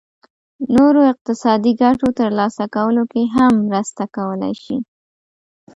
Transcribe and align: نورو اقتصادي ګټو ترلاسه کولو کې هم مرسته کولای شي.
نورو 0.75 1.01
اقتصادي 1.11 1.71
ګټو 1.81 2.07
ترلاسه 2.19 2.63
کولو 2.75 3.03
کې 3.11 3.21
هم 3.35 3.53
مرسته 3.67 4.03
کولای 4.15 4.53
شي. 4.63 4.77